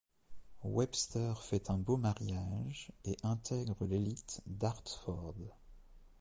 [0.63, 5.35] Webster fait un beau mariage et intègre l’élite d’Hartford.